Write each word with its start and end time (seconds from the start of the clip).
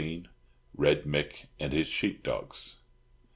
RED 0.77 1.05
MICK 1.05 1.45
AND 1.59 1.73
HIS 1.73 1.85
SHEEP 1.87 2.23
DOGS. 2.23 2.77